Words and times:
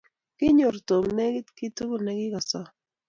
Kinyor 0.37 0.75
Tom 0.87 1.05
negit 1.17 1.47
kiy 1.57 1.71
tugul 1.77 2.01
nekikasom 2.03 2.67